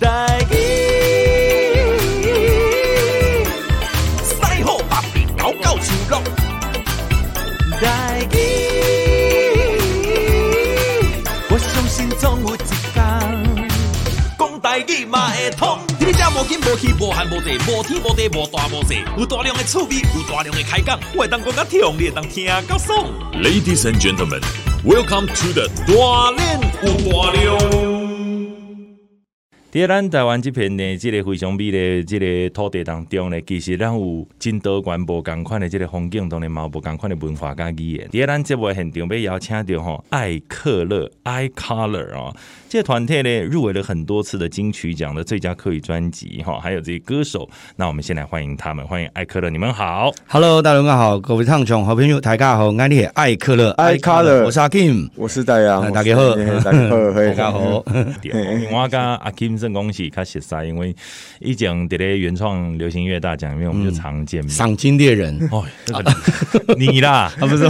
[0.00, 0.54] 台语，
[4.22, 6.22] 师好北平高高树落，
[7.80, 8.36] 台语，
[11.50, 12.94] 我相信总有一天，
[14.38, 15.78] 讲台语嘛会通。
[15.98, 23.04] 你这无紧无气无寒无热无天无地无大无小，有大量的趣味，有大量的开讲，我会当讲甲听，你会当听甲爽。
[23.32, 24.42] Ladies and gentlemen,
[24.84, 27.87] welcome to the 大练有大量。
[29.70, 38.08] 在咱台湾即片呢，即个非常美的即个土地当中呢，其实咱有真多元无共款的即个风景，当然嘛有无共款的文化甲语言。
[38.10, 42.34] 在咱即部现场要邀请到吼艾克乐 iColor 啊，
[42.68, 47.48] 这个团体呢入围了很多次的金曲奖的最佳客语专辑哈，还有这些歌手。
[47.76, 57.58] 那我们先来欢迎他们，欢迎艾克勒，你们好，Hello，大家好，各位听众好朋友大家好，我是爱客乐 iColor，我是阿 Kim，我是戴阳，大家好，大家好，大家好，
[58.70, 59.58] 我跟阿 Kim。
[59.58, 60.94] 正恭喜他写赛，因为
[61.40, 64.44] 以前在咧原创流行音乐大奖里面，我们就常见。
[64.44, 64.50] 面。
[64.50, 65.36] 赏金猎人。
[65.50, 65.64] 哦，
[66.76, 67.64] 你啦， 啊不是。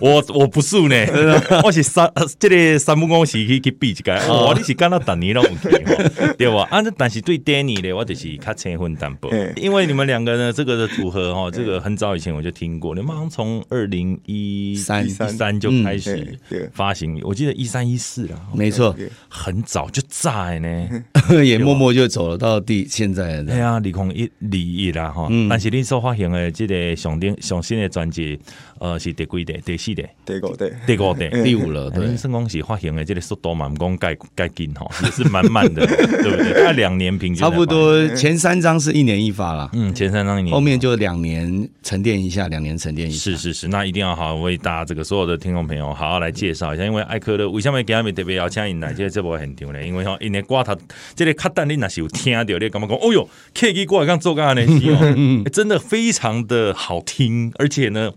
[0.00, 1.06] 我，我不是呢，
[1.62, 4.20] 我是三，这个三不恭喜去去比一个。
[4.40, 6.66] 哦，你是干到等你了，OK， 对吧？
[6.70, 16.38] 啊，但是对 Danny 呢，我就是较青分淡薄，因为你们两个呢，这个的组合哈，这个很早以前我就听过，你们好像从二零一三一三就开始
[16.72, 18.94] 发行，我记得一三一四了，没错，
[19.28, 20.88] 很早就在呢。
[21.44, 23.42] 也默默就走了到第现在。
[23.42, 28.38] 对啊，二零一二一啦哈，但是你所发行的这个上顶上新的专辑，
[28.78, 29.54] 呃，是第几代？
[29.64, 30.14] 第四代？
[30.24, 30.70] 第五代？
[30.86, 31.28] 第五代？
[31.44, 31.90] 第五了。
[31.90, 36.52] 对，圣光是发行的这个速度嘛，讲改改紧哈，也是蛮慢的， 对不对？
[36.54, 37.36] 大概两年平均。
[37.36, 43.18] 差不多前三张是一年一发啦，嗯，前三张一年，后面就两年沉淀一下，两年沉淀一下。
[43.18, 49.84] 是是是，那一定要好好为大家这个所有的听众朋友好好来介绍一下，因为艾克的为什么给他们特别邀请你来，这个这波很丢呢？
[49.84, 50.76] 因为哈，因为瓜他
[51.14, 52.96] 这个卡蛋你那是有听到，你干嘛讲？
[52.96, 58.12] 哦哟，K G 过来刚做刚才那些真的非常的好听，而且呢，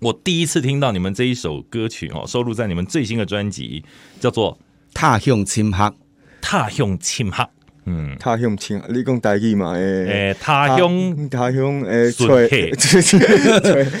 [0.00, 3.84] 我第一次听到你们这一首歌曲哦，收录在你们最新的专辑，
[4.18, 4.52] 叫做
[4.94, 5.84] 《他乡亲黑》，
[6.40, 7.44] 他乡亲黑。
[7.90, 9.72] 嗯，他乡亲，你讲台语嘛？
[9.72, 12.12] 诶，他乡，他乡，诶，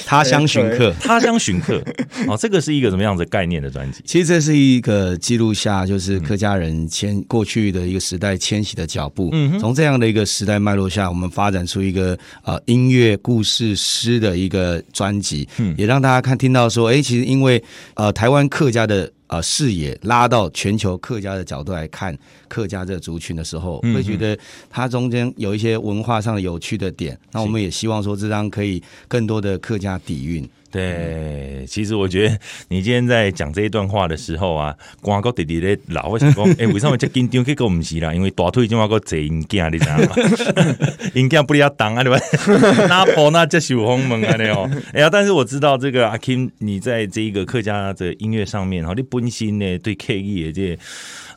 [0.04, 1.82] 他乡寻客，他乡寻客。
[2.26, 4.02] 哦，这个是一个什么样子概念的专辑？
[4.04, 9.30] 其实这是一个记录下，就是客家人迁过去的一个时代迁徙的脚步。
[9.32, 15.48] 嗯，从这样的一个时代脉络下，我们发展出一个呃音乐故事诗的一个专辑。
[15.56, 19.10] 嗯，也让大家看听到说，哎，其实因为呃台湾客家的。
[19.28, 22.16] 呃，视野拉到全球客家的角度来看
[22.48, 24.36] 客家这个族群的时候，会觉得
[24.68, 27.18] 它中间有一些文化上的有趣的点。
[27.32, 30.48] 那我们也希望说，这张可以更多的客家底蕴。
[30.70, 37.42] 对，其实我觉得你今天在讲这一段话的时候啊，光哥弟弟的老会讲， 哎，为什么这紧张？
[37.42, 40.14] 结果不是啦，因为大腿今晚个坐硬件，你知道吗？
[41.14, 42.18] 硬件不离要当啊，对吧？
[42.88, 44.70] 那破那这是洪门啊，你哦。
[44.92, 50.78] 哎呀，但是我知道这个阿 Kim，你在这一个客家的音乐上面哈，你本身呢对 K E 的这。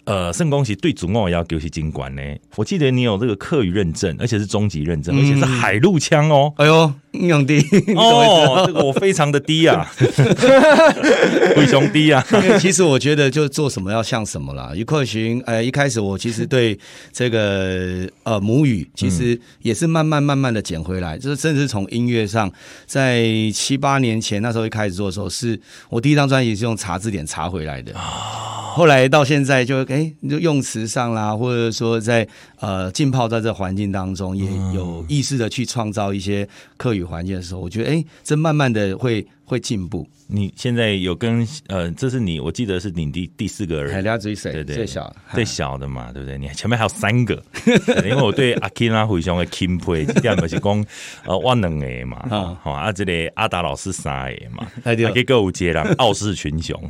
[0.03, 2.22] 呃，圣公喜对主我要给是金管呢。
[2.56, 6.52] 我记得你有这个客语认证，而且是中级认证，而且是海陆腔哦。
[6.58, 7.59] 哎呦，用低
[7.95, 9.83] 哦，这个我非常的低啊，
[11.55, 12.25] 非常低啊。
[12.59, 14.72] 其实我觉得就做什么要像什么啦。
[14.73, 16.79] 一块寻，呃，一开始我其实对
[17.11, 22.51] 这个呃母语，其实也是慢慢慢慢的捡回来，就是甚至从音乐上，
[22.85, 23.23] 在
[23.53, 27.93] 七八年前那时候一开始做的时候，是我第一张专辑是用查字典查回来的。
[27.93, 29.81] 后来到现在就。
[29.91, 32.25] 哎，就用词上啦，或者说在
[32.59, 36.47] 呃浸泡在这环境当中，也有意识的去创造一些
[36.78, 40.07] 客语环境的时候，我觉得哎，这慢慢的会会进步。
[40.34, 46.38] 你现在有跟呃，这是你，我记得是你第第四个人，最对对最小最小的嘛，对不对？
[46.38, 47.44] 你前面还有三个，
[48.06, 50.85] 因为我对阿 Kina 非常的钦佩，这样不是讲
[51.25, 56.81] 呃万能的嘛，好啊，这里阿达老师三个嘛， 还给够有接了 傲视群雄，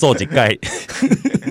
[0.00, 0.56] 做几盖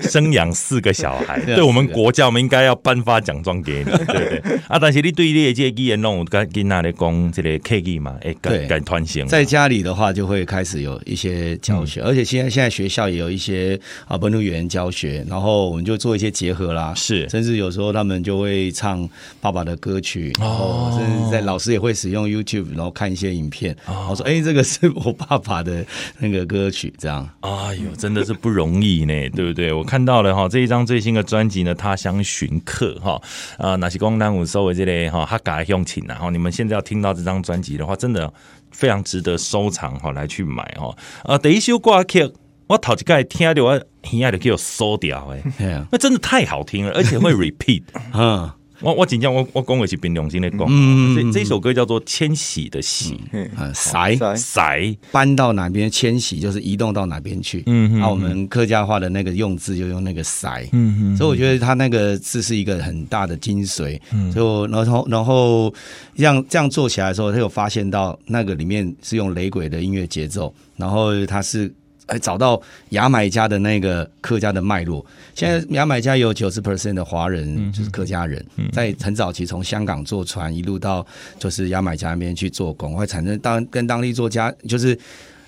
[0.02, 4.42] 生养四个小孩，对我们国家，我们应该要颁发奖状给你，对不对？
[4.66, 10.92] 啊，但是你对这些语言弄跟跟那里讲这个 K G 嘛，哎，改改团型，在家里的话就会开始有。
[11.04, 19.06] 一些教学，而且现在现在学校也有一些啊本土语言教学，然后我们就做一些结合啦，是，甚至有时候他们就会唱
[19.40, 23.76] 爸爸的歌曲，然后甚至在老师也会使用 YouTube，然后看一些影片，
[24.08, 25.84] 我说哎，这个是我爸爸的
[26.18, 29.72] 那个歌曲，这样，哎呦，真的是不容易呢，对不对？
[29.72, 33.20] 我看到了哈，这一张最新的专辑呢，他乡寻客哈，
[33.58, 38.32] 啊，那是光南五收为这类哈，他改用情然后你们现在要听到这张专辑的话，真的。
[38.72, 40.96] 非常值得收藏哈，来去买哈。
[41.24, 42.32] 啊，第一首歌曲，
[42.66, 43.86] 我头一盖听到我耳
[44.24, 47.82] 爱就给我收掉哎，那真的太好听了，而且会 repeat
[48.12, 48.56] 啊。
[48.82, 65.72] 我我紧张，我我讲的是凭良心的讲，嗯，这这首歌叫做《迁徙的徙》，嗯，徙徙搬到哪边迁徙，就是移动到哪边去，嗯，那我们客家话的那个用字就用那个徙，嗯，所以我觉得他那个字是一个很大的精髓，嗯，就然后然后
[66.16, 71.72] 这样这样做起来的时候，他有发现到那个里面是用雷鬼的音乐节奏，然后他是。
[72.06, 72.60] 哎，找到
[72.90, 75.04] 牙买加的那个客家的脉络。
[75.34, 81.06] 现在牙买加有九十 percent 的华人就是客家人，在很早期从香港坐船一路到
[81.38, 84.98] 就是牙买加那边去做工，会产生当跟当地作家就是。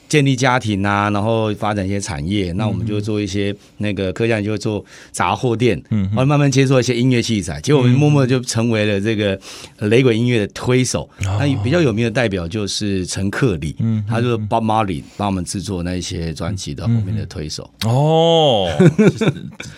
[0.08, 9.38] 建立家庭啊，然后发展一些产业，那我们就做一些那个客家就会做杂货店，嗯，然后慢慢接触一些音乐器材，结果我们默默就成为了这个
[9.78, 11.08] 雷鬼音乐的推手。
[11.20, 17.68] 那比较有名的代表就是陈克里，嗯，他就是 Bob Marley 帮我们制作那一些专辑的后面的推手。
[17.84, 18.68] 哦，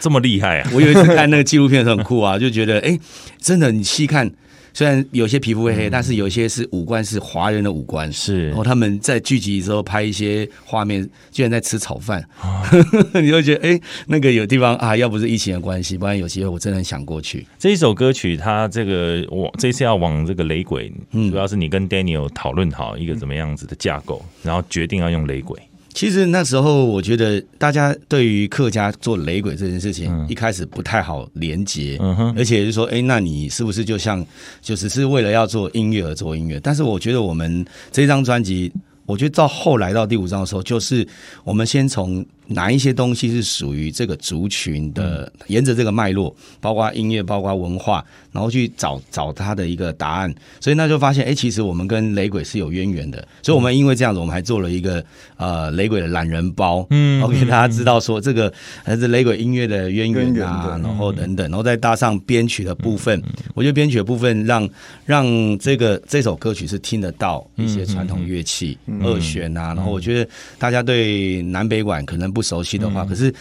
[0.01, 0.71] 这么厉害啊！
[0.75, 2.99] 我有一次看那个纪录片很酷啊，就觉得哎，
[3.41, 4.31] 真的你细看。
[4.77, 8.49] 虽然有些皮肤会黑，但是有些是五官是华人的五官，是。
[8.49, 12.63] 然后他们在聚集的时候拍一些画面，居然在吃炒饭，哦、
[13.23, 17.47] 你会觉得哎、欸，那个有地方啊，要不是疫情的关系，不然有机会我真的很想过去。
[17.59, 25.59] 这一首歌曲，它这个我这次要往这个雷鬼，嗯，主要是你跟 Daniel 讨论好一个怎么样子的架构，然后决定要用雷鬼。
[25.97, 31.97] 其实那时候，我觉得大家对于客家做雷鬼这件事情，一开始不太好连结，
[32.37, 34.23] 而且就说，哎，那你是不是就像，
[34.61, 36.61] 就只是为了要做音乐而做音乐？
[36.61, 38.71] 但是我觉得我们这张专辑，
[39.07, 41.09] 我觉得到后来到第五章的时候，就是
[41.45, 42.23] 我们先从。
[42.47, 45.33] 哪一些东西是属于这个族群的？
[45.49, 50.35] 沿着这个脉络，包括音乐，包括文化，然后去找找他的一个答案。
[50.61, 53.27] 所以那就发现，哎，其实我们跟雷鬼是有渊源的。
[53.43, 55.05] 所以我们因为这样子，我们还做了一个
[55.37, 58.53] 呃雷鬼的懒人包，嗯，然后给大家知道说这个
[58.85, 63.23] 还是雷鬼音乐的渊源啊，然后等等，然后再搭上编曲的部分。
[63.55, 64.69] 我觉得编曲的部分让
[65.05, 72.36] 让这个这首歌曲是听得到一些传统乐器二弦啊，然后我觉得大家对南北管可能。
[72.37, 73.33] 不熟悉的话，可是。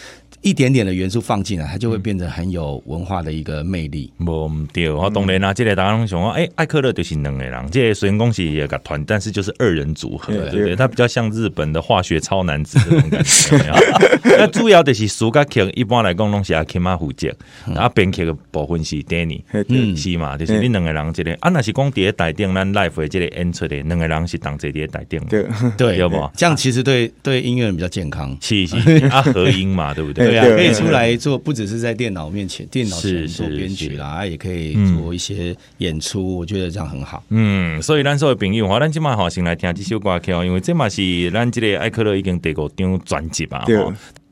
[0.45, 4.13] 一点点的元素放进来，它就会变得很有文化的一个魅力。
[4.23, 10.75] 不对，我当然啦，这个大家想说，哎，艾克勒就是两个人，这个虽然讲是一个团，但是就是二人组合，对不对？
[10.75, 13.57] 它比较像日本的化学超男子这种感觉。
[14.37, 17.33] 那主要的是苏格克，一般来讲拢是阿 K 马负责，
[17.73, 20.37] 然后编曲的部分是 Danny，嗯是嘛？
[20.37, 25.43] 就是你两个人这个，啊，那是讲在台顶，咱 live 的这个演出的两个人是当这里台顶，对
[25.75, 26.29] 对，有不？
[26.35, 28.77] 这样其实对对音乐人比较健康，是是
[29.07, 30.34] 啊，合音嘛，对不对？
[30.41, 36.37] 对啊，可以出来做，不只是在电脑面前，电脑前做编曲啦，也可以做一些演出。
[36.37, 37.23] 我觉得这样很好。
[37.29, 43.63] 嗯，所以咱所有朋友，咱今晚好先来听这首歌曲，因为这嘛是咱这个艾克勒已经第五张专辑吧。
[43.65, 43.77] 对，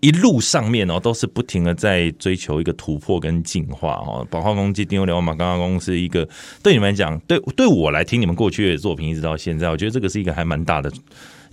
[0.02, 4.26] 一路上面哦，都是不停的在追求一个突破跟进化哦。
[4.30, 6.28] 宝矿公这张了嘛，刚刚公是一个
[6.62, 10.92] 对你们来讲，对对我来听你们过去的作品，一直到现在，我觉得这个是一个还蛮大的。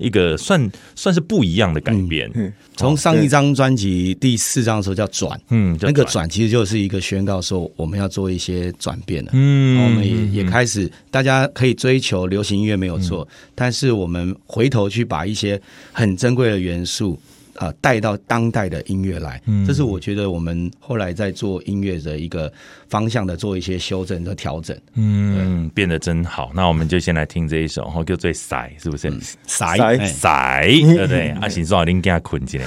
[0.00, 2.28] 一个算算是不一样的改变。
[2.34, 9.30] 嗯，从上一张专辑第四张的时候叫转，嗯，那个转其实就是一个宣告说我们要做一些转变了。
[9.34, 15.60] 嗯，我们也也开始，大家可以追求流行音乐没有错，但是我们回头去把一些
[15.92, 17.20] 很珍贵的元素。
[17.60, 22.50] 啊，带到当代的音乐来，这是我觉得我们后来在做音乐的一个
[22.88, 24.74] 方向的做一些修正和调整。
[24.94, 26.50] 嗯，变得真好。
[26.54, 29.12] 那我们就先来听这一首，然后就最塞，是不是？
[29.46, 31.28] 塞塞，对不对？
[31.42, 32.66] 阿行说好， 恁家困起来，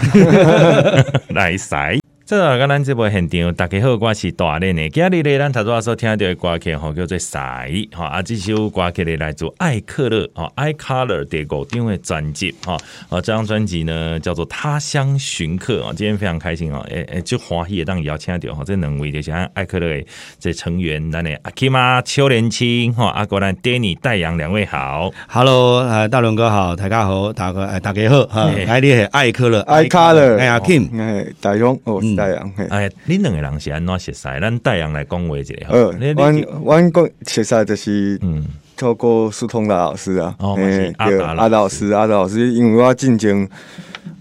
[1.33, 2.02] 来塞。
[2.25, 4.87] 这个跟咱这部现场，大家好，我是大练的。
[4.87, 8.05] 今日呢，咱头先所听到的歌曲吼，叫做《赛》哈。
[8.05, 12.77] 啊，这首歌曲呢，来自艾克勒啊，艾克勒第五张的专辑哈。
[13.09, 15.91] 啊，这张专辑呢，叫做《他乡寻客》啊。
[15.93, 20.05] 今天非常开心哦，诶诶，就欢喜当邀请到哈，这两位就是艾克勒的
[20.39, 32.01] 这成员，咱的阿 Kima 邱连青哈，阿国兰 Danny 戴阳两位好，Hello，呃，大伦哥好，大家好，大哥，大家好，哈，哎，你是艾克勒，艾克勒，哎呀，Kim，哎，大勇，哦。
[32.15, 34.39] 戴阳，哎，恁两个人是安怎熟识？
[34.39, 35.53] 咱大洋来讲话一下。
[35.69, 38.43] 呃，阮阮讲熟识就是，嗯，
[38.75, 43.47] 透过苏通达老师啊，哎，阿达老师，阿达老师，因为我进前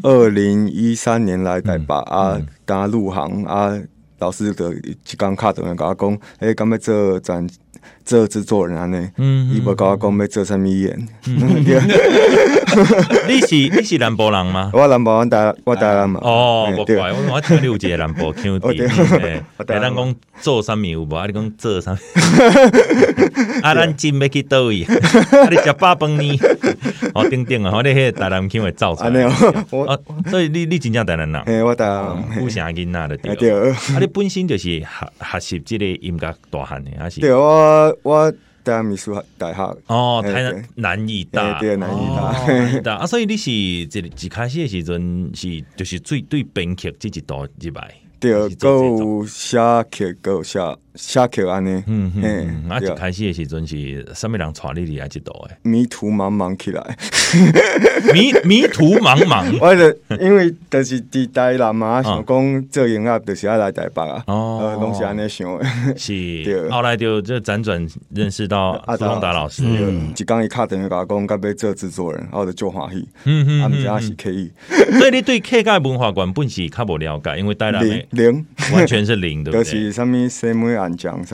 [0.03, 3.73] 二零一三年来台北啊，刚入行啊，
[4.19, 7.47] 老师的一张卡等来跟我讲，哎，刚要做专
[8.05, 9.09] 做制作人安尼，
[9.55, 11.09] 伊无甲我讲要做啥物演。
[13.29, 14.71] 你是你是南部人吗？
[14.73, 16.19] 我南部，我大我大南嘛。
[16.23, 18.71] 哦，不怪，我我听你有一个南部 腔调。
[18.71, 21.15] 诶，咱讲做啥物有无？
[21.15, 21.97] 啊，你讲做啥物？
[23.63, 24.83] 啊，咱真要去倒位？
[24.85, 26.39] 啊，你食饱饭呢？
[27.15, 29.23] 哦，顶顶啊，我哋迄个台南腔会造出来。
[29.71, 31.43] 哦，所以你你真正大南人？
[31.43, 32.23] 诶，我大南。
[32.39, 33.51] 富城囡仔的对。
[33.71, 34.87] 啊，你本身就是学
[35.21, 37.21] 学习即个音乐大汉的，还是？
[37.21, 38.31] 对，我我
[38.65, 39.77] 台南美术大学。
[39.87, 41.59] 哦，台南南艺大。
[41.59, 42.97] 对，南艺大。
[42.97, 43.51] 啊，所以你是
[43.87, 47.95] 这一开始的时阵是就是最对编曲这一道入来。
[48.21, 49.59] 对，有写
[49.91, 50.61] 曲，有写
[50.95, 51.83] 写曲安尼。
[51.87, 52.71] 嗯嗯。
[52.71, 55.09] 啊，一开始的时阵是什么人带你嚟啊？
[55.09, 55.57] 这道诶？
[55.63, 56.97] 迷途茫茫起来。
[58.13, 64.23] 迷迷途茫茫， 我就因为就是伫台南嘛，想讲做音乐，就是要来台北啊。
[64.27, 65.95] 哦，拢是安尼想诶。
[65.97, 69.63] 是， 后来就就辗转认识到阿东达老师。
[69.67, 73.09] 嗯，一刚一卡电话甲我讲，甲要做制作人，我就做欢喜。
[73.25, 74.51] 嗯嗯，啊，毋知影是刻意。
[74.99, 79.65] 所以你对客家文化原本是较无了解，因为台南零零完全是零，对不对？
[79.65, 81.25] 就是啥物什么安讲，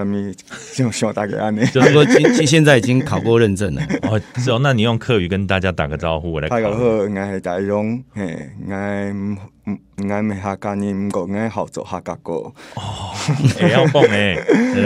[1.13, 1.65] 大家安尼。
[1.67, 3.83] 就是说，现现在已经考过认证了。
[4.11, 6.49] 哦，是哦，那你用客语跟大家打个招呼，我来。
[6.49, 9.37] 好，我系大勇，嘿，我。
[9.71, 12.33] 唔爱没客家人，唔过爱好做客家歌。
[12.75, 13.13] 哦，
[13.61, 14.37] 也要蹦哎！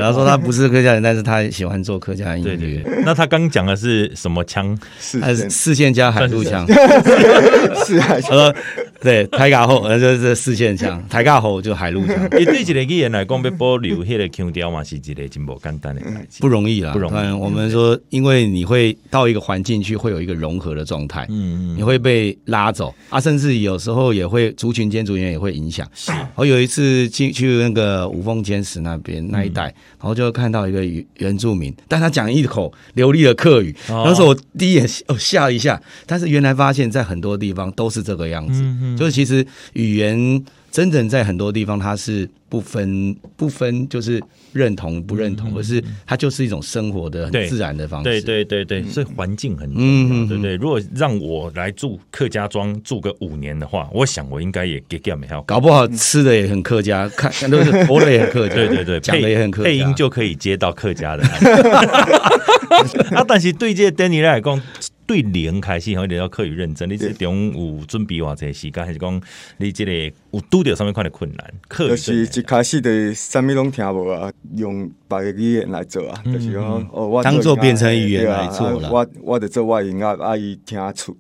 [0.01, 2.57] 他说他不是客家人，但是他喜欢做客家音乐。
[2.57, 3.03] 对对对。
[3.05, 4.77] 那他刚讲的是什么腔？
[4.99, 6.67] 是四线加海陆腔。
[7.87, 8.21] 是海。
[8.21, 8.55] 他说
[9.01, 12.29] 对，台家后，那就是四线腔，台家后就海陆腔。
[12.31, 16.01] 对一个艺人来讲，被保留迄个腔调嘛，是一个真不简单的，
[16.41, 16.93] 不容易啦。
[16.93, 17.33] 不容易。
[17.33, 21.27] 我们说，因为你会到一个环境去，会有一个融合的状态。
[21.29, 21.77] 嗯嗯。
[21.77, 25.87] 你会被拉走啊，甚至有时候也会族群间族群也会影响。
[25.95, 26.11] 是。
[26.35, 30.83] 我有一次进去那个五峰尖石那边那一带，然后就看到一个
[31.19, 33.77] 原住民，但他讲一口流利的客语。
[33.89, 38.63] 那时候我第一眼哦吓一下，但是原来发现在很多地方都是这个样子。
[38.97, 44.21] 就是其实语言真正在很多地方它是不分不分，就是
[44.53, 48.05] 认同不认同，嗯、而是它就是一种生活的很自然的方式。
[48.05, 50.57] 对对对对，所以环境很重要，嗯、对不对？
[50.57, 61.23] 如果让我来住客家庄住个五年的话，我想我应该也给给没有，搞不好吃的也很客家， 看都是活的也很客家，对对对， 讲的也很客家，配音就可以接到客家的。
[63.15, 64.61] 啊，但是对这 Danny 来讲。
[65.13, 66.89] 对零开始，有点要课余认真。
[66.89, 69.21] 你这中有准备偌济时间，还是讲
[69.59, 69.93] 你这个
[70.31, 71.55] 有拄着上物款的困难？
[71.69, 78.91] 课就是一开始的啥物拢听无啊，用别个语言来做啊，就是讲哦，我当做变成语言来做了。
[78.91, 81.15] 我我得做外音乐，阿姨听出。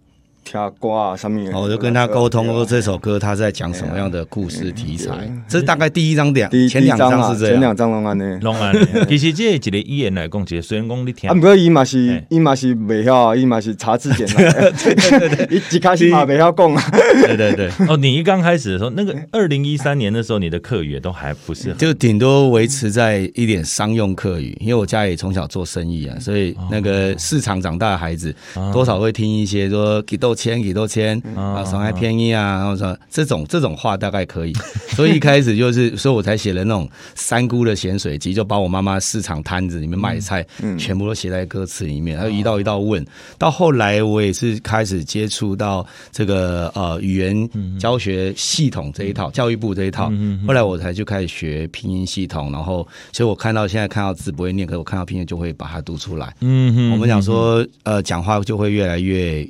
[0.44, 5.10] 听歌啊，上面我就跟他沟通说，这首歌他在讲什么样的故事题材？
[5.48, 8.86] 这大概第一张两，前两张是这样，前两张拢安尼，拢安尼。
[9.08, 14.52] 其实这一个语言来讲，其实虽然讲你听，啊，不过伊嘛是，伊嘛是未晓，伊嘛是查字典来。
[14.72, 14.94] 对
[15.28, 16.82] 对对， 一开始嘛未晓讲啊。
[16.90, 17.70] 对对对。
[17.88, 24.56] 哦，你一刚开始的时候，那个二零一三年的时候，你的课语都还不是，就顶多维持在一点商用课语。
[24.60, 28.34] 因为我家里从小做生意啊，所以那个市场长大的孩子，
[28.72, 31.22] 多少会听一些说几多钱，几多钱。
[31.36, 34.52] 啊，上海便宜啊，然后说这种这种话大概可以，
[34.96, 40.44] 所以一开始就是，所以我才写了那种三姑的咸水鸡，就把我妈妈市场摊子里面卖菜，
[40.78, 43.04] 全部都写在歌词里面，然后一道一道问。
[43.36, 47.48] 到后来我也是开始接触到这个呃语言
[47.78, 50.10] 教学系统这一套，教育部这一套，
[50.46, 56.34] 后来我才就开始学拼音系统，然后所以我看到现在看到字不会念，可是我看到拼音就会把它读出来。
[56.40, 59.46] 嗯哼，我们讲说呃讲话就会越来越。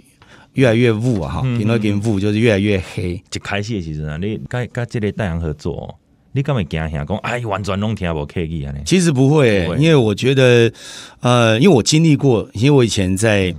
[0.55, 3.13] 越来越雾啊，哈，变得更雾，就是越来越黑。
[3.15, 5.99] 一开始的时候，你跟跟这个大洋合作，
[6.33, 8.75] 你敢会惊吓讲，哎，完全拢听无客语啊？
[8.85, 10.71] 其实不会，因为我觉得，
[11.21, 13.55] 呃，因为我经历过，因为我以前在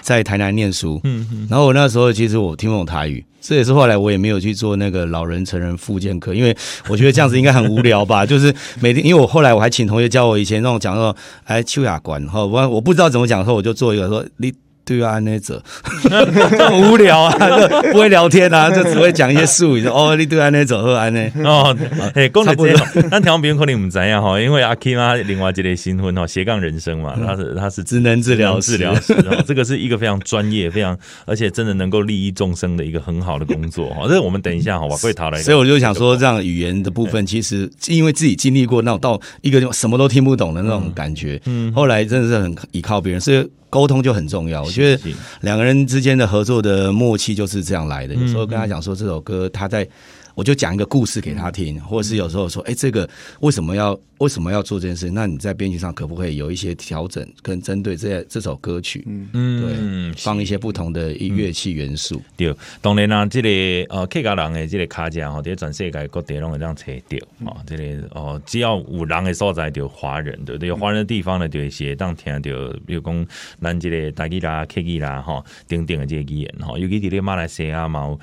[0.00, 6.56] 在台南念书，嗯嗯，然后我那时候其实我听不懂台语，这也是后来我也没有去做那个老人成人复健课，因为
[6.88, 14.52] 我觉得这样子应该很无聊吧， 就是每天，因为我后来我还请同学教我以前那种讲说，哎，秋雅馆，哈，我我不知道怎么讲的时候，我就做一个说你。
[14.86, 15.60] 对啊，那者
[16.08, 17.32] 这么无聊啊，
[17.68, 19.82] 就不会聊天啊， 就只会讲一些术语。
[19.82, 21.28] 说哦，你对啊，那者和安呢？
[21.44, 21.76] 哦，
[22.14, 22.72] 哎，讲到这，
[23.10, 29.12] 但台湾别人可能不知样哈，因为阿 K 妈另外一类新婚哈，斜杠人生嘛，他是他是职能治疗治疗师，
[29.44, 34.02] 这个是一个非常专业、非常而且真的能够利益众生的一个很好的工作哈。
[34.06, 35.42] 这个我们等一下哈，我会讨论。
[35.42, 43.44] 所以我就想说，这样语言的部分，其实因为自己经历过那种到一个什么都听不懂的那种感觉，嗯，后来真的是很依靠别人，所以。
[43.68, 48.14] 沟通就很重要，我觉得两个人之间的合作的默契就是这样来的。
[48.14, 49.86] 有时候跟他讲说这首歌，他在
[50.36, 53.08] 我就讲一个故事给他听，或者是有时候说，哎，这个
[53.40, 55.10] 为什么要为什么要做这件事？
[55.10, 59.02] 那你在编曲上可不可以有一些调整，跟针对这这首歌曲，
[59.32, 62.20] 嗯，对，放一些不同的乐器元素。
[62.36, 63.48] 对，当然啦，这个
[63.94, 70.68] 呃客家人的这个卡架哈，在全世界各地拢会这样找到哦，这个哦，只要有人的所在，就华人，对不对？
[70.68, 72.50] 有华人的地方呢，就会写当听到，
[72.84, 73.26] 比如讲
[73.62, 78.14] 咱这个台语啦、客语啦，哈，等等的这个语言哈，尤其在马来西亚嘛。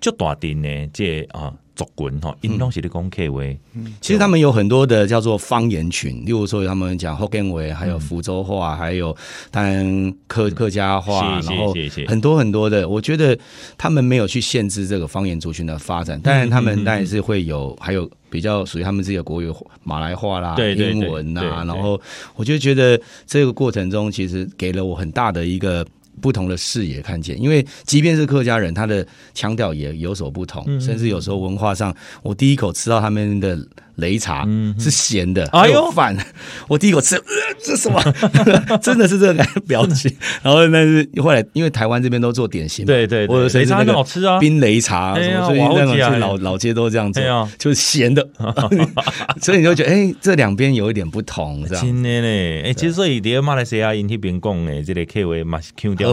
[0.00, 3.42] 就大定呢，这啊族群哈，因拢是咧讲客话。
[4.00, 9.16] 其实他们有很多的叫做方言群，例如说他们讲福建话，还有福州话，还有
[9.50, 11.74] 当然客客家话，然后
[12.06, 12.88] 很多很多的。
[12.88, 13.36] 我觉得
[13.76, 21.64] 他们没有去限制这个方言族群的发展，当然他们当然是会有，还有比较属于他们自己的国语，马来话啦、英文呐。
[21.66, 22.00] 然后
[22.36, 25.84] 我就觉得这个过程中，其实给了我很大的一个。
[26.20, 33.58] 不同的视野看见，因为即便是客家人，他的腔调也有所不同，甚至有时候文化上，我第一口吃到他们的。
[33.98, 34.46] 擂茶
[34.78, 36.16] 是咸的，还有饭。
[36.68, 37.22] 我第一口吃，呃
[37.62, 38.02] 这什么？
[38.82, 40.14] 真的是这个表情。
[40.42, 47.20] 然后那是后来，因为台湾这边都做点心，对对，或者擂茶很好吃啊，冰擂茶什么，所以那种老老街都这样子，
[47.58, 48.26] 就是咸的。
[49.40, 51.84] 所以你就觉得，哎，这两边有一点不同，这样。
[51.84, 56.12] 真的嘞，哎，其实所以在马来西亚因那边讲的这个客话嘛是腔调，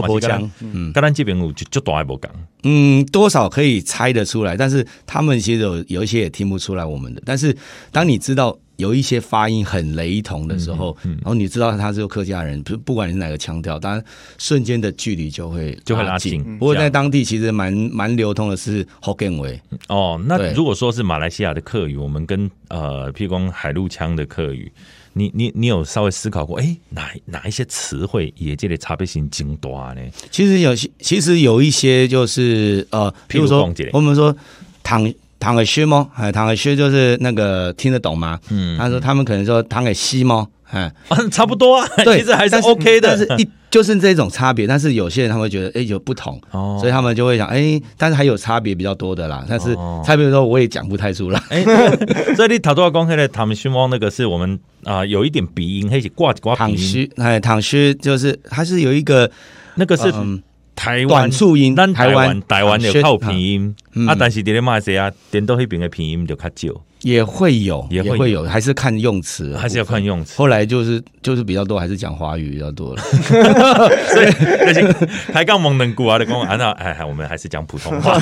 [0.60, 2.30] 嗯，跟咱这边有就就大还不讲。
[2.64, 7.56] 嗯，多少可以猜得出来，但是他们其实有有一些也听不出来我们的，但是。
[7.90, 14.04] 当你知道有一些发音很雷同的时候，嗯嗯、然后你知道他是客家人，不不管你是哪个腔调，当然
[14.38, 16.42] 瞬间的距离就会就会拉近。
[16.58, 19.60] 不过在当地其实蛮蛮流通的是福建伟。
[19.88, 24.72] 哦，那如果说是马来西亚的客语，我们跟呃，譬如讲海陆腔的客语，
[25.14, 26.58] 你你你有稍微思考过？
[26.58, 30.00] 哎，哪哪一些词汇也这类差别性更大呢？
[30.30, 34.34] 其实有些，其实有一些就是呃，譬如说我们说
[34.82, 36.08] 躺躺个靴吗？
[36.14, 38.38] 哎，躺个靴就是那个听得懂吗？
[38.50, 40.48] 嗯，他说他们可能说躺个西吗？
[40.72, 40.92] 哎，
[41.30, 44.66] 差不多啊，对，其实还是 OK 的，但是一 就是这种差别。
[44.66, 49.44] 但是有些人他会觉得，哎，有不同，哦，所以他们就会想，哎，但是还有差别比较多的啦。
[49.48, 49.74] 但是
[50.04, 51.42] 差别的时候我也讲不太出来。
[51.48, 51.62] 哎，
[52.34, 53.88] 所以你头多讲起来，唐尔西吗？
[53.90, 57.10] 那个是我们啊，有一点鼻音，还是挂挂唐西？
[57.16, 59.30] 哎，唐西就是它是有一个
[59.76, 60.12] 那个是。
[60.74, 66.80] 台湾短促音，但台湾台湾有靠拼音啊，但是在马来西亚点到那边的拼音就较少。
[67.02, 70.38] 也会有，也会有，还是看用词，还是要看用词。
[70.38, 73.02] 后来就是就是比较多，还是讲华语比较多了。
[73.10, 74.82] 所以那些
[75.32, 78.16] 抬杠蒙能古啊的公啊，那哎，我们还是讲普通话，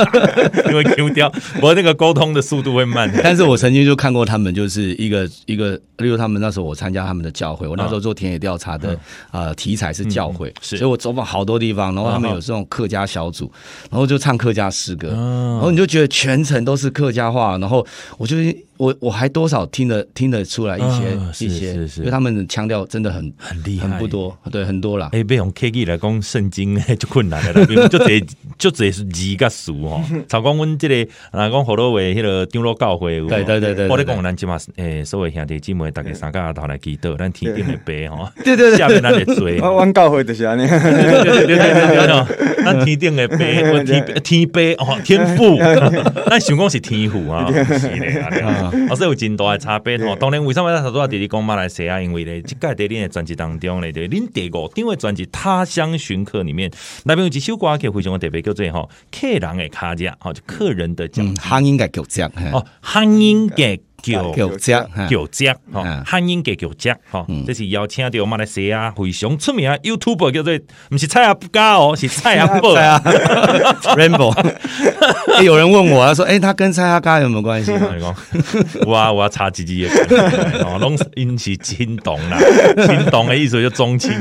[0.70, 3.12] 因为 Q 掉，不过那个沟通的速度会慢。
[3.22, 8.98] 但是我曾经就看过他们，就是一个一个，例如他们那时候我参加他们的教会，我那时候做田野调查的
[9.32, 13.52] 呃题材是教会，所以我走访好多地方，然后他们有这种客家小组，
[13.90, 17.86] 然后就唱客家诗歌，然后你就觉得全程都是客家话，然后。
[18.18, 18.56] 我就是。
[18.76, 25.10] 我我还多少听得听得出来一些一些，因为他们的腔调真的很很厉害，很不多，对，很多啦。
[25.12, 28.20] 哎，被用 K G 来讲圣经就困难了， 就 这
[28.58, 30.02] 就这是字跟数哦。
[30.28, 33.88] 曹光温这里啊，讲好多位那个长老教会，对对对对。
[33.88, 45.56] 我咧讲咱起码诶，所谓兄弟姊妹大家三个头来祈祷，咱天顶的碑哈，对对对，下面咱的嘴， 我我教会就是安尼，对对对咱天顶的碑，天天碑哦，天父，
[46.28, 48.63] 咱想讲是天父啊，是的。
[48.64, 50.14] 啊，所以有真大的差别吼。
[50.16, 52.00] 当然，为什么他说要弟弟讲马来西亚？
[52.00, 56.70] 因为咧，即个在恁的专辑当中咧，对，恁第五张的专辑《他乡寻客》里面，
[57.04, 63.80] 那边有一首歌曲非常的特别，叫做吼客人的卡架，吼就客人的讲，汉音的脚架，哦，汉音嘅。
[64.12, 64.72] 叫叫只
[65.08, 70.58] 叫只吼，汉英嘅叫只吼，这是邀请到马来西亚非常出名 YouTuber 叫做，
[70.90, 73.00] 不是蔡阿嘎哦，是蔡阿伯啊，
[73.96, 74.34] Rainbow。
[75.42, 78.14] 有人问我，他说：“哎，他跟蔡阿嘎有没有关系？”我讲
[78.86, 79.88] ：“哇，我要查几几页，
[80.64, 82.38] 哦，拢是因是亲懂啦，
[82.86, 84.12] 亲懂的意思就中青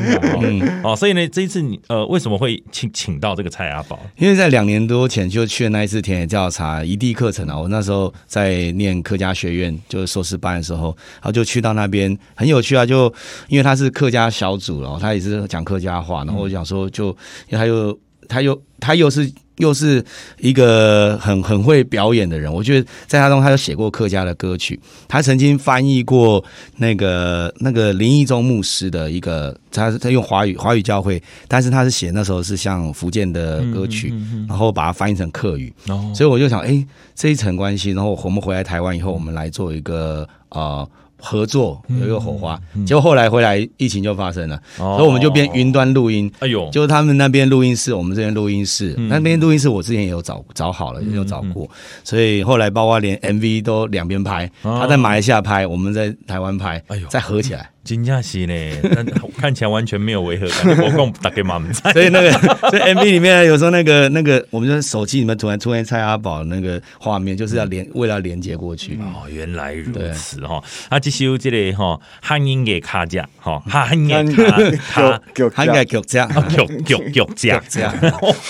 [0.41, 4.00] 嗯，哦，所以呢，这一次你呃，为什么会请请到这个蔡阿宝？
[4.17, 9.72] 因为在两年多前就去了那一次田野调查异地课程啊，我那时候在念客家学院。
[9.88, 12.86] 就是硕士班的时候，然后就去到那边，很有趣啊！
[12.86, 13.13] 就
[13.47, 17.07] 因为他是客家小组，然后他也是讲客家话，然后我想说，就
[17.49, 19.31] 因为他又他又他又是。
[19.58, 20.04] 又是
[20.39, 26.44] 一个很很会表演的人，我觉得在他中，他有写过客家的歌曲，他曾经翻译过
[26.78, 40.88] 那个那个林义中牧师的一个，他他用华语华语教会，但是他是写那时候是像福建的歌曲，嗯嗯嗯、然后把它翻译成客语，哦、所以我就想，哎，这一层关系，然后我们回来台湾以后，我们来做一个呃。
[41.25, 46.29] 合作有一个火花，结果后来回来疫情就发生了，所以我们就变云端录音。
[46.39, 48.93] 哎呦，就是他们那边录音室，我们这边录音室。
[49.07, 51.69] 那边录音室我之前也有找找好了，也有找过，
[52.03, 57.69] 所以后来包括连 MV 都两边拍，他在马来西亚拍，我们在台湾拍，哎呦，再合起来。
[57.84, 58.54] 真正是呢，
[58.96, 59.06] 但
[59.38, 60.69] 看起来完全没有违和感。
[60.82, 62.32] 我讲大概嘛不在，所以那个
[62.72, 68.98] 在 MV 里面有时候那个那个，我们就手机里面突然出现蔡阿宝那个画面，就是要连为了连接过去。
[69.02, 70.63] 哦，原来如此哈。
[70.88, 75.22] 啊，这首这个哈汉音给卡架哈，汉音卡卡
[75.54, 77.93] 汉音嘅脚架，脚脚脚架架，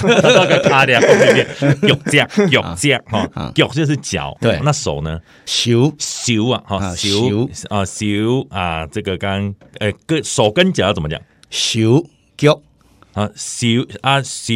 [0.03, 1.47] 那个卡的后面
[1.81, 4.37] 脚架脚架哈，脚就是脚。
[4.39, 5.19] 对，那手呢？
[5.47, 8.05] 手手啊哈，手啊手
[8.51, 9.17] 啊这个。
[9.23, 11.21] 跟诶，跟手跟脚要怎么讲？
[11.49, 12.05] 手
[12.35, 12.61] 脚
[13.13, 13.67] 啊，手
[14.01, 14.53] 啊手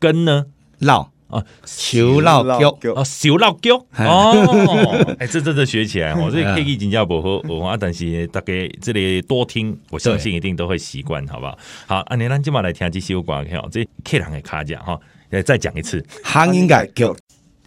[0.00, 0.46] 跟呢？
[0.80, 5.14] 绕啊，手绕脚啊，手绕脚哦。
[5.20, 6.28] 哎，这真的学起来哦。
[6.32, 11.56] 这 K 技真叫不好啊，但是大概这里多听，我相信一定都会习惯，好不好？
[11.86, 14.98] 好，啊，你咱今晚来听这首歌，这客人的卡讲哈，
[15.44, 16.84] 再讲一次，行应该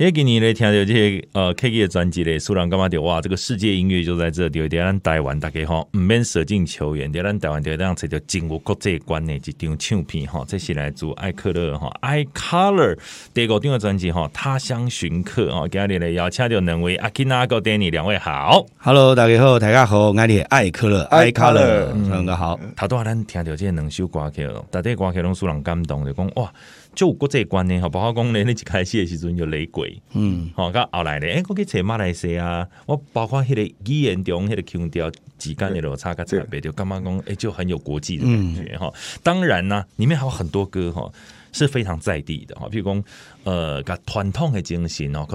[0.02, 0.06] 脚。
[0.06, 3.22] 也给你来听到这个呃 K K 的专辑嘞，苏兰干嘛的哇？
[3.22, 10.44] 这个世界音乐就在这里，在咱台湾大家吼，毋免舍近求远，在咱台湾就这样才叫进入国际观的一张唱片哈。
[10.48, 12.98] 这是来自艾克勒哈，I Color
[13.32, 22.60] 第五张的专辑哈，他乡寻客吼，今日来邀请到两位阿 Kina 跟 Danny 两位好，Hello 大家好，大家好，我是艾克勒，I Color 两个好。
[22.76, 26.52] 他都话咱听到这两首歌曲，大家歌曲拢使人感动，就讲哇。
[26.94, 39.20] 就有国际观念，吼，包括讲咧，你一开始的时阵有雷鬼，嗯，吼，到后来咧，诶，我去找马来西亚，我包括迄个语言中，迄个腔调之间的落差甲差别，就感觉讲，诶，就很有国际的感觉，哈、嗯。
[39.24, 41.10] 当然呢，里面还有很多歌，哈，
[41.54, 43.04] 是非常在地的，哈，譬如讲，
[43.46, 45.26] 呃，甲传统的精神哦，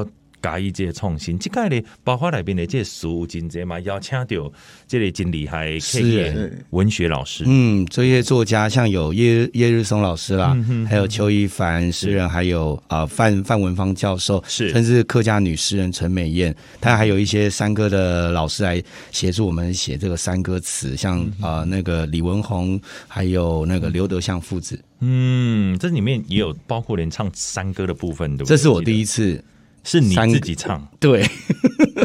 [0.43, 4.53] 加以这个创新，这个呢，包括里边的这书真济嘛，邀请到
[4.87, 28.57] 这里真厉害诗人、文学老师，嗯，这些作家像有叶叶日松老师啦，嗯、还有邱一凡诗人，还有啊范范文芳教授，是，甚至客家女诗人陈美燕，她还有一些山歌的老师来协助我们写这个山歌词，像啊、呃、那个李文宏，还有那个刘德相父子，嗯，这里面也有包括连唱山歌的部分，对不对？
[28.57, 29.43] 这是我第一次。
[29.87, 31.25] 是你自己唱，对，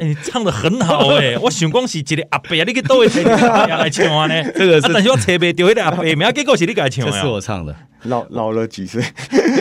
[0.01, 1.35] 你唱的很好哎！
[1.41, 4.51] 我想讲是一个阿伯啊，你去都会听阿伯来唱啊呢？
[4.55, 7.11] 这个是，但是我特别丢一个阿伯，没有结果是你改唱啊？
[7.11, 9.03] 这是我唱的，老老了几岁？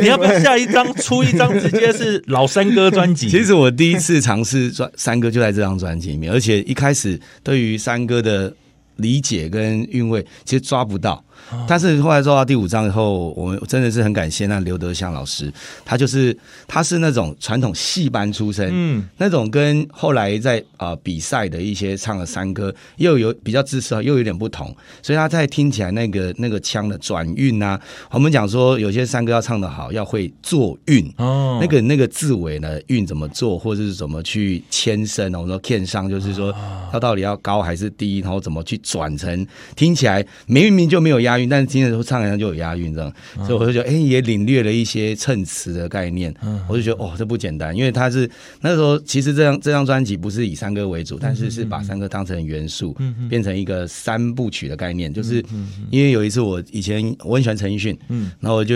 [0.02, 3.30] 你要不要下一张出一张直接是老三哥专辑？
[3.30, 8.54] 其实我第一次尝试专山歌就在这张专辑里面，而且一开始对于三哥的
[8.96, 11.24] 理解跟韵味，其实抓不到。
[11.68, 15.52] 但是后来做到第五章以后，我们真的是很感谢那刘德相老师，
[15.84, 16.36] 他就是
[16.68, 36.54] 他是那种传统戏班出身，嗯，那种跟后来在啊、呃、比赛的一些唱的山歌又有比较姿势又有点不同，所以他在听起来那个那个腔的转运啊，我们讲说有些山歌要唱得好，要会做韵哦，那个那个字尾呢韵怎么做，或者是怎么去牵声，我们说牵上就是说
[36.92, 41.29] 它到底要高还是低，然后怎么去转成听起来明明就没有压。
[41.30, 43.12] 押韵，但是今天的时候唱起来就有押韵，这样，
[43.46, 46.34] 所以我就觉得，哎、欸，也领略了一些衬词的概念。
[46.68, 48.28] 我就觉得，哦，这不简单，因为他是
[48.60, 52.96] 那时候其实这张这张专辑不是以三歌为主，但是是把三歌当成元素，
[53.28, 55.12] 变成一个三部曲的概念。
[55.12, 55.44] 就是
[55.90, 58.74] 因为有一次我以前我很喜欢陈奕迅，嗯，然后我就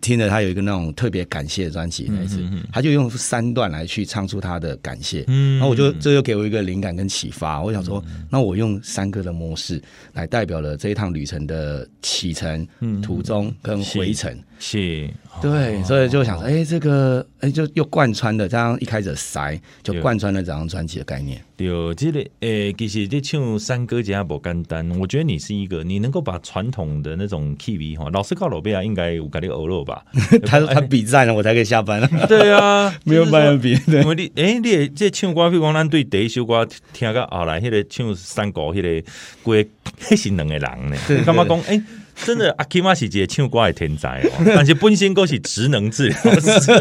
[0.00, 2.40] 听了他有一个那种特别感谢的专辑，那一次
[2.72, 7.62] 他就用三段来去唱出他的感谢，然后我就这又给我一个灵感跟启发。
[7.62, 11.85] 我想说，那我用三歌的模式来代表了这一趟旅程的。
[12.02, 12.66] 启程、
[13.02, 15.08] 途中跟回程，是，
[15.40, 21.40] 对，所以就想说，哎，这个，哎，就又贯穿的，这样一开始塞就贯穿了这张专辑的概念。
[21.56, 24.88] 对这个，诶，其实这唱山歌真不简单。
[24.98, 30.04] 我觉得你是一个，你能够把传统的那种 key 哈，老师告老贝啊，应该有跟你欧罗 吧？
[30.44, 32.08] 他他比赞了，我才可以下班了。
[32.28, 33.72] 对啊， 没有办法比。
[33.86, 39.02] 因为你，哎，你这唱歌，比如讲咱对第一首歌听个后来，那个唱山歌，那个
[39.42, 39.68] 歌，
[40.10, 40.96] 那是两个人呢。
[41.24, 41.60] 感觉讲？
[41.68, 41.82] 哎。
[42.24, 46.72] 真的阿 Kima 是一个唱歌的天才哦， 但是本身都是职能治疗师，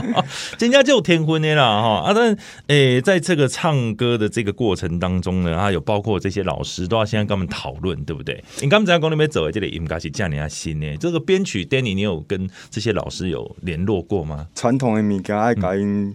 [0.58, 2.14] 人家就有天分的啦哈啊！
[2.14, 2.32] 但
[2.68, 8.42] 诶、欸，在这个唱歌的这个过程当中呢，啊，有包括这些老师都要先跟我们讨论，对不对？
[8.62, 10.96] 你刚才讲那边走的这里应该是这样人家新呢。
[10.96, 14.46] 这个编曲 Danny，你有跟这些老师有联络过吗？
[14.54, 16.14] 传统的物件爱跟因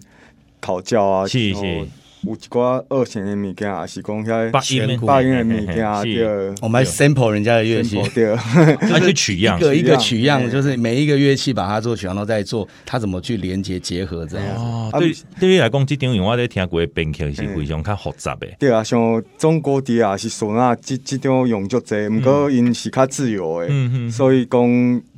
[0.60, 1.86] 讨教啊，是是。
[2.26, 6.54] 有一寡二线的物件，也是讲遐八音八音的物件，对。
[6.62, 8.34] 我们 sample 人家的乐器，对，
[8.88, 14.46] 他去取样，一个一个取样，就是每一个乐器把它做取样，然后再做它怎么去连接结合这样。
[14.56, 18.46] 哦，对，对于来讲，这张我在听过编曲是非常较复杂的。
[18.58, 24.62] 对啊，像中国笛啊，是唢呐，这这种用足济，不过因是较自由的，所以讲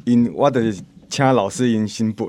[0.05, 0.73] 因我得
[1.09, 2.27] 请老师因新本。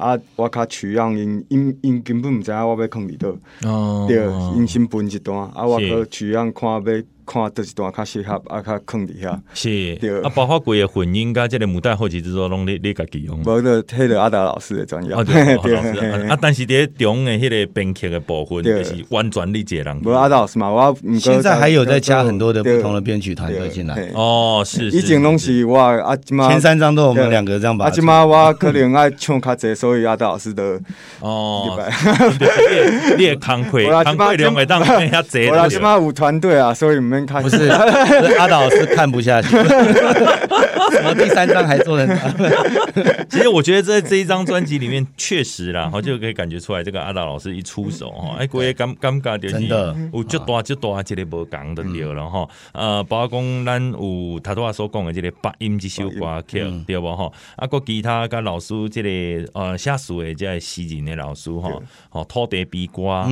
[0.00, 3.36] 啊，我较取样，因因因根本毋知影我要放伫倒，
[3.70, 4.24] 哦、对，
[4.56, 7.04] 因先分一段，啊，我去取样看要。
[7.30, 13.38] 看倒一段较适合，啊，较坑底下是，对啊，包括贵的混音，甲这个母带后期制作，拢你你家己用。
[13.38, 15.10] 无个，迄个阿达老师的专业。
[15.24, 15.54] 对
[16.28, 20.00] 啊，但是伫中诶迄个编曲的部分，就是完全你一个人。
[20.02, 24.10] 无阿达老师嘛，我现在还有在加很多的不同的编曲团队进来。
[24.14, 26.16] 哦，是，以前拢是我啊，
[26.48, 27.86] 前三张都我们两个这样吧。
[27.86, 30.80] 啊，即马我可能爱唱较济，所以阿达老师的
[31.20, 31.78] 哦，
[33.16, 35.48] 你也慷慨，慷慨两位当较济。
[35.50, 37.42] 我即马有团队啊，所以毋免看。
[37.44, 37.68] 不是。
[38.38, 39.56] 阿导是看不下去，
[40.90, 42.28] 什么第三张还做得很好。
[43.30, 52.46] 其实我觉得在这一张专辑里面，确实啦，哈，就可以感觉出来，这个阿达老师一出手，哈，哎，各位尴尴尬点，真的，有就多就多，这里无讲的掉了哈。
[52.72, 57.32] 呃，包括讲咱有他都话所讲的这个八音这首歌曲，对不哈？
[57.56, 61.70] 啊，个其他跟老师这个呃下属的这个诗人的老师哈，
[62.10, 63.26] 哦，土地比歌，哦，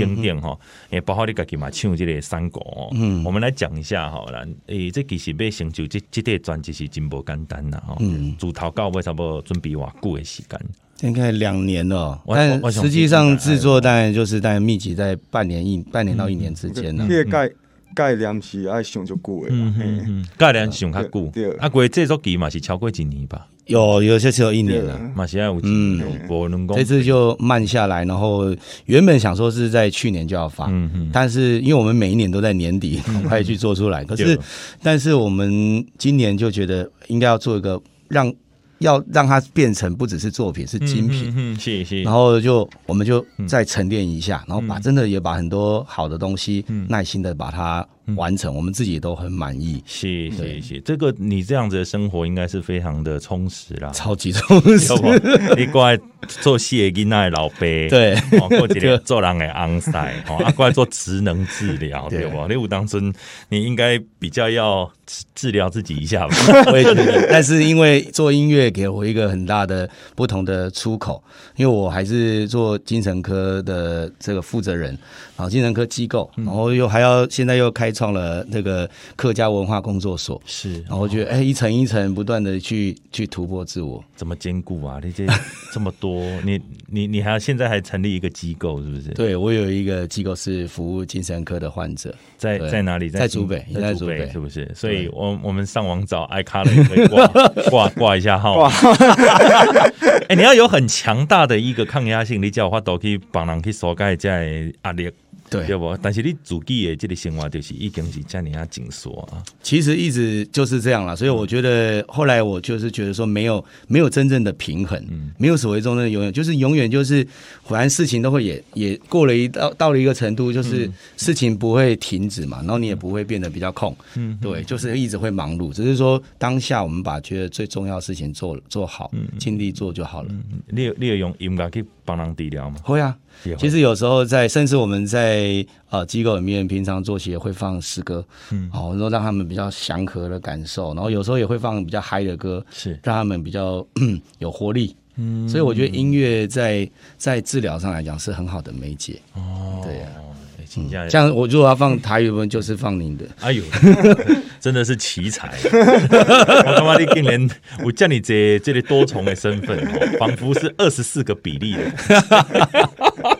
[0.00, 2.60] 等等哈，也包括你家己嘛唱这个山歌，
[2.92, 3.90] 嗯，我们来讲一。
[3.90, 7.96] 下好了，诶、欸，这其实要成就这这个专辑是真不简单呐，哈。
[8.00, 10.60] 嗯，主投稿为什么准备偌久的时间？
[11.02, 17.06] 应该两年了，但实际上制作当然就是在密集在半年一半年到一年之间了。
[17.08, 17.50] 这个概
[17.94, 21.32] 概念是爱想就久的，嗯嗯，概念想较久。
[21.58, 23.46] 啊，过制作期嘛是超过一年吧？
[23.70, 28.54] 有有些只有一年了，马西亚有嗯，我能这次就慢下来，然后
[28.86, 34.38] 原本想说是在去年就要发，嗯嗯，但是因为我们每一年都在年底很快去做出来，可是
[34.82, 38.32] 但是我们今年就觉得应该要做一个让
[38.80, 47.86] 要让它变成不只是作品是精品，嗯，谢谢，然后就我们就再沉淀一下，然后把真的也把很多好的东西耐心的把它。
[48.16, 49.82] 完成，我们自己都很满意。
[49.86, 54.92] 谢谢谢，这个你这样子的生活应该是非常的充实啦，超级充实。
[55.56, 58.16] 你过来做谢金奈老贝，对，
[58.58, 62.48] 过几天 做人的昂塞，哦啊，过来做职能治疗， 对不？
[62.48, 63.12] 你武当尊，
[63.48, 64.90] 你应该比较要
[65.34, 66.34] 治疗自己一下吧？
[66.72, 71.22] 我也觉得，但是因为做音乐给我一个很大的不同的出口，
[71.54, 74.90] 因为我还是做精神科的这个负责人，
[75.36, 77.92] 然后精神科机构，然后又还要现在又开。
[78.00, 84.98] 创了那个客家文化工作所，是，然后我觉得，哎、欸，一层一层不断的去去突破自我，怎么兼顾啊？
[85.04, 85.26] 你这
[85.70, 89.10] 这么多，你你你还要现在还成立一个机构，是不是？
[89.10, 93.10] 对，我有一个机构是服务精神科的患者，在在哪里？
[93.10, 94.66] 在竹北，在竹北，是不是？
[94.74, 97.26] 所以我我们上网找艾卡的可以挂
[97.68, 98.62] 挂挂一下号。
[98.64, 105.10] 哎、欸，你要有很强大的一个抗压性，你叫我都可以帮人去疏解这压力。
[105.50, 105.96] 对，对不？
[106.00, 109.42] 但是你自己的这个生活就是已经是这样啊，紧缩啊。
[109.62, 117.26] 其实一直就是这样了，所以我觉得后来我就是觉得说，没有没有真正的平衡，嗯，没有所谓中的永远，就是永远就是，
[117.64, 130.28] 反正事情都会也也过了一到到了一个程度，就是事情不会停止嘛，然后你也不会变得比较空，嗯，对，就是一直会忙碌，只是说当下我们把觉得最重要的事情做做好，嗯，尽力做就好了。
[130.30, 130.60] 嗯。
[130.68, 132.76] 你有你有用音乐去帮人治疗吗？
[132.82, 133.16] 会啊。
[133.58, 142.90] 其实有时候在，甚至我们在呃机构里面，平常作息也会放诗歌，嗯，好，然后让他们比较祥和的感受，然后有时候也会放比较嗨的歌，是。
[143.02, 143.86] 让他们比较
[144.38, 150.29] 有活力，嗯，所以我觉得音乐在在治疗上来讲是很好的媒介，哦，对呀、啊
[150.76, 153.62] 嗯，像我如果要放台语文，就是放您的，哎呦，
[154.60, 157.48] 真的是奇才，我他妈的竟然
[157.84, 159.78] 我叫你这这里多重的身份，
[160.18, 163.39] 仿佛是二十四个比例的。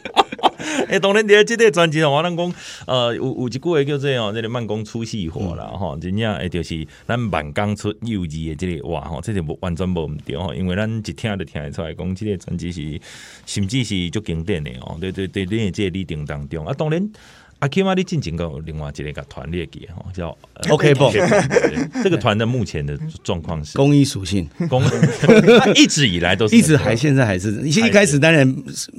[0.89, 2.55] 哎，当然，第二这个专辑我咱讲，
[2.87, 13.01] 呃，有有一句话叫做哦，这个慢工出细活啦，吼、嗯，真正哎，就是咱慢工出幼稚的这个话，哈，这就完全无毋对吼，因为咱一听就听会出来，讲这个专辑是
[13.47, 17.11] 甚至是足经典的哦，对对对，你这个旅程当中啊，当然。
[17.61, 20.37] 阿 K 妈，你进前个另外一个团列给哈，叫
[20.71, 21.13] OK 绷。
[22.03, 24.83] 这个团的目前的状况是公益属性，公
[25.77, 27.61] 一直以来都是，一直还现在还是。
[27.69, 28.49] 一开始当然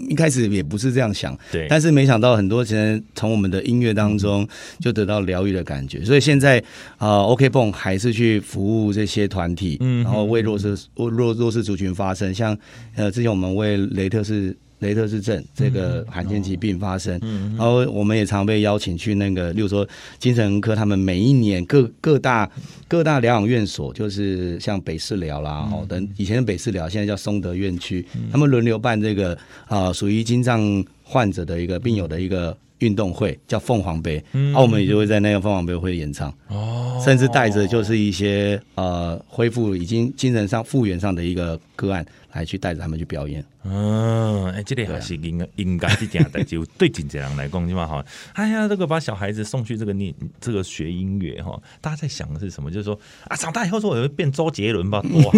[0.09, 1.65] 一开始也不是这样想，对。
[1.67, 4.47] 但是没想到很多人从我们的音乐当中
[4.79, 6.63] 就得到疗愈的感觉，所以现在
[6.97, 12.31] 啊，OK 绷还是去服务这些团体，嗯，然后为弱势弱弱势族群发声。
[12.31, 12.55] 像
[12.95, 14.55] 呃，之前我们为雷特士。
[14.81, 19.87] 雷特氏症这个罕见疾病发生，嗯然后我们也常被邀请去那个，例如说
[20.19, 22.47] 精神科，他们每一年各各大
[22.87, 32.55] 各大疗养院所，就是像北市疗啦，哦等以前的北市疗，现在叫松德院区，他们轮流办这个啊，属于精障患者的一个病友的一个。
[32.81, 52.69] 运动会叫凤凰杯，嗯，澳门也就会在那个凤凰杯会演唱，哦，甚至带着就是一些呃恢复已经精神上复原上的一个个案来去带着他们去表演，嗯，哎、欸，这里还是应该应该是这样的，就 对经纪人来讲，起码哈，哎呀，这个把小孩子送去这个念这个学音乐哈，大家在想的是什么？
[52.69, 55.01] 就是说啊，长大以后说我会变周杰伦吧？
[55.01, 55.31] 多好！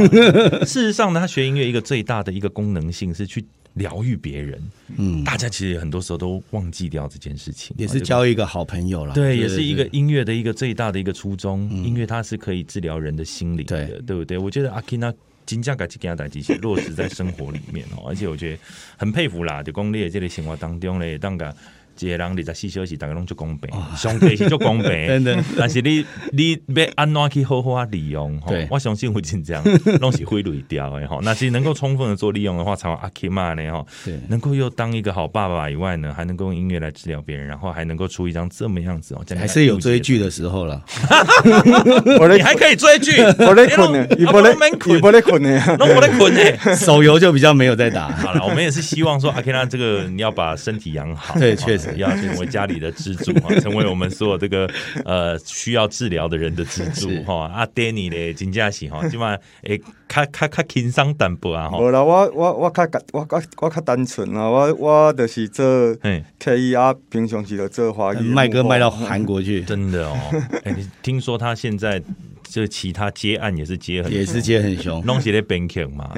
[0.66, 3.46] 事实上呢，他学音乐一个最大的一个功能性是去。
[3.76, 4.62] 疗愈别人，
[4.98, 9.16] 嗯，大家其实很多时候都忘记掉这件事情，也是交一个好朋友了。
[9.16, 11.68] 对，也是一个音乐的一个最大的一个初衷。
[11.84, 14.38] 音乐它是可以治疗人的心理的，对不对？
[14.38, 15.12] 我觉得阿 Kina
[15.46, 18.60] 金价改去给他带进去落实在生活里面哦，而且我觉得
[18.98, 21.56] 很佩服啦，就讲你的这个生活当中嘞，当个。
[22.00, 24.90] 一个人二十四小时，大家拢做公平，相对是做公平。
[25.08, 28.40] 真的，但是你你要安怎去好好啊利用？
[28.48, 29.64] 对，我相信会真这样，
[30.02, 31.22] 拢是会累掉的吼。
[31.22, 33.86] 那其实能够充分的做利用的话，才有阿 K 嘛呢哈。
[34.06, 40.84] 对，能够又当一个好爸爸以外呢，还能够用音乐来治疗别人，然后还能够出一张这么样子哦，还是有追剧的时候了。
[42.36, 44.52] 你还可以追剧，我在困呢，你不能，
[44.88, 46.76] 你不能困呢，那我在困呢。
[46.76, 48.10] 手游就比较没有在打。
[48.10, 51.38] 好了，我们也是希望说阿 K 那这个你要把身体养好。
[51.40, 51.83] 对，确实。
[51.98, 54.70] 要成为家里的支柱哈， 成为我们所有这个
[55.06, 57.46] 呃需要治疗的人的支柱哈。
[57.54, 61.78] 阿 Danny 咧，金佳喜哈，起码诶，较较较轻松淡薄啊哈。
[61.78, 65.66] 无啦，我我我较我我我较单纯啊，我我就是做
[66.40, 68.20] K 啊，平常时就做华语。
[68.20, 70.18] 卖歌卖到韩国去，真的哦。
[70.64, 72.02] 哎，你听说他现在？
[72.44, 76.12] 就其他接案也是接很也是接很凶，弄起来编剧嘛，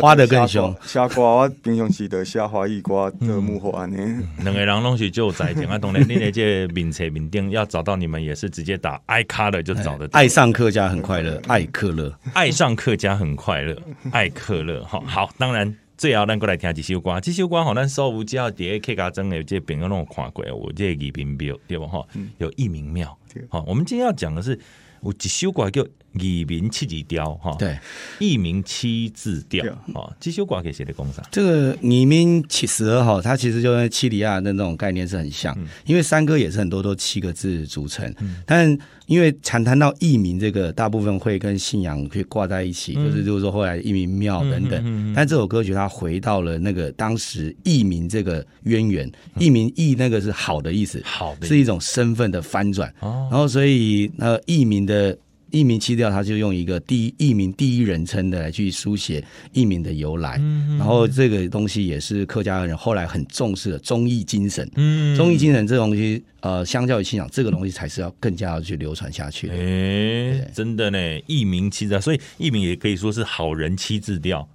[0.00, 0.74] 花的更凶。
[0.82, 3.96] 下瓜我平常时的下华语歌的幕后案呢，
[4.42, 10.18] 两个人拢是就在讲啊， 当然你那这名册名店要找到你们也是直接打爱卡的就找得到。
[10.18, 13.76] 爱上客家很快乐，爱客乐，爱上客家很快乐，
[14.10, 14.84] 爱客乐。
[14.84, 21.86] 好好，当然最后咱过来听几首歌，几首歌好，咱所有只要点 K 卡真的这边有那种看过，我这个名庙对吧？
[21.86, 22.04] 哈，
[22.38, 23.16] 有义民庙。
[23.48, 24.58] 好，我们今天要讲的是。
[25.02, 25.82] 有一首歌叫
[26.14, 27.78] 《义民七字调》哈，对，
[28.18, 31.24] 义民七字调哦，这首歌可以写的工厂。
[31.30, 44.80] 这个义民七十二号，它其实就跟七里亚的那种概念是很像，嗯、因为山歌也是很多都七个字组成，嗯、但因为常谈到义民这个，大部分会跟信仰会挂在一起，嗯、就是就是说后来义民庙等等。
[44.80, 54.78] 嗯嗯嗯、但这首歌曲它回到了那个当时义民这个渊源，义民义那个是好的意思，好的是一种身份的翻转，哦、然后所以呃义民。
[54.88, 55.14] 的
[55.50, 64.70] 义民七调，他就用一个第一艺名第一人称的来去书写艺名的由来，嗯、然后这个东西也是客家人后来很重视的忠义精神。
[64.76, 69.54] 嗯，忠义精神这东西，呃，相较于信仰，这个东西才是要更加要去流传下去的。
[69.54, 74.46] 哎、欸，真的呢，义民七调，所以艺名也可以说是好人七字调，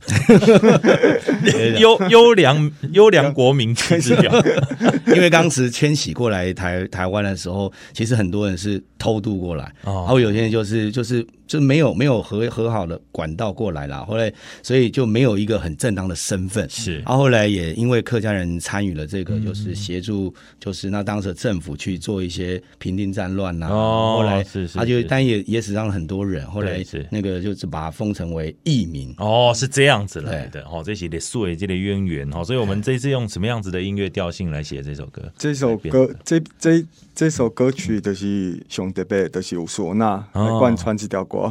[1.79, 4.31] 优优良优良国民七字调。
[5.15, 10.82] 因为当时迁徙过来台台湾的时候，其实很多人是偷渡过来，哦、然后有些人就是。
[10.91, 16.67] 就是就没有没有和和好的管道过来了，后来所以就没有一个很正当的身份。
[16.67, 23.67] 是，然后后来也因为客家人参与了这个，就是协助，就是那当时政府去做一些平定战乱呐。
[23.69, 26.43] 哦，后来是是，他就但也也死伤了很多人。
[26.47, 29.13] 后来是那个就是把它封成为义民。
[29.19, 30.63] 哦，是这样子来的。
[30.63, 32.27] 哦，这些的数位这类渊源。
[32.33, 35.21] 哦，所以我们这次用什么样子的音乐调性来写这首歌？
[35.37, 41.42] 这首歌这这这首歌曲就是熊德贝，就是有唢呐来贯穿这条歌。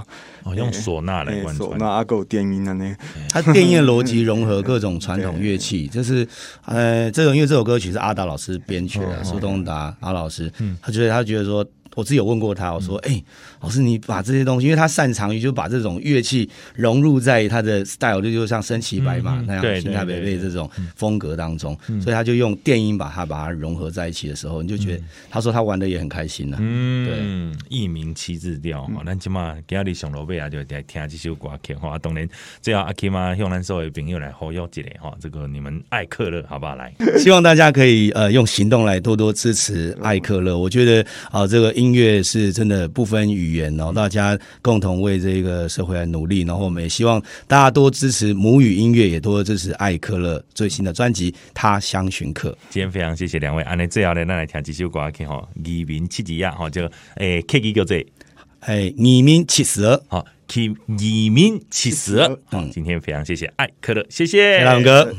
[0.45, 1.71] 哦，用唢呐来贯穿。
[1.79, 2.97] 那阿狗电音啊呢？
[3.31, 6.27] 它电音的逻辑融合各种传统乐器， 就是
[6.65, 11.67] 呃，这种因为这首歌曲是阿达老师编曲的，苏东达阿老师，他觉得他觉得说。
[11.95, 13.25] 我自己有问过他，我说：“哎、欸，
[13.61, 26.57] 老师，你把这些东西，因为他擅长于就把这种乐器融入在他的 style，就就像身骑白马那样，新台北贝这种风格当中，所以他就用电音把它把它融合在一起的时候，你就觉得他说他玩的也很开心呢。
[26.61, 31.99] 嗯，对，一鸣七字调哈，咱起码今日上路尾啊，就来听这首歌曲哈。
[31.99, 32.27] 当然，
[32.63, 36.75] 最后阿 K 嘛，向咱所有朋友来呼吁一下哈，这个你们爱克乐好不好？
[36.75, 40.57] 来， 希望大家可以呃用行动来多多支持爱克乐。
[40.57, 41.71] 我觉得啊，这个。
[41.83, 52.51] 音乐是真的不分语言，然后大家共同为这个社会来努力，然后我们也希望大家多支持母语音乐，也多支持艾克勒最新的专辑《他乡寻客》。
[52.71, 58.07] 今天非常谢谢两位，安尼最后呢，咱来听几首歌曲哈，移民七字呀，哈就诶，K 几个字？
[58.61, 62.39] 诶，移民七十二，好，K 义民七十二。
[62.53, 65.13] 嗯，今天非常谢谢艾克勒，谢谢，谢谢大哥，